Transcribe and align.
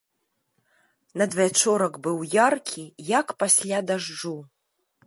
Надвячорак 1.21 1.93
быў 2.09 2.17
яркі, 2.47 2.83
як 3.19 3.27
пасля 3.45 3.77
дажджу. 3.93 4.35